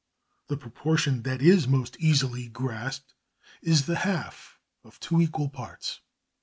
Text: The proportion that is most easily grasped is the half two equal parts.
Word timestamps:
The 0.47 0.57
proportion 0.57 1.21
that 1.21 1.43
is 1.43 1.67
most 1.67 1.95
easily 1.99 2.47
grasped 2.47 3.13
is 3.61 3.85
the 3.85 3.97
half 3.97 4.57
two 4.99 5.21
equal 5.21 5.47
parts. 5.49 5.99